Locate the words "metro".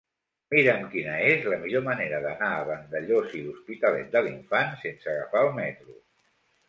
5.63-5.99